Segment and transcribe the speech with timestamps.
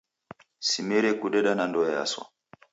[0.67, 2.23] Simerie kudeka na ndoe yaswa!